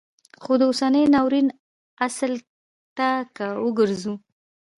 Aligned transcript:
خو 0.41 0.51
د 0.59 0.61
اوسني 0.69 1.03
ناورین 1.13 1.47
اصل 2.07 2.33
ته 2.97 3.07
که 3.35 3.43
وروګرځو 3.53 4.13